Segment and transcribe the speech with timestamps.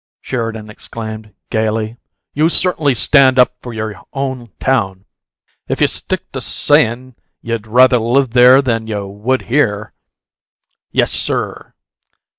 [0.19, 1.95] Sheridan exclaimed, gaily.
[2.33, 5.05] "You certainly stand up for your own town,
[5.67, 9.93] if you stick to sayin' you'd rather live there than you would here.
[10.91, 11.75] Yes, SIR!